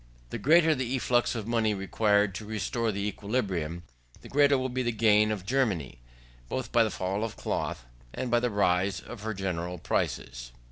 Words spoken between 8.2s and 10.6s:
by the rise of her general prices.